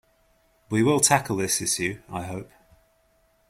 We 0.71 0.81
will 0.81 0.99
tackle 0.99 1.35
this 1.37 1.61
issue, 1.61 2.01
I 2.09 2.23
hope. 2.23 2.49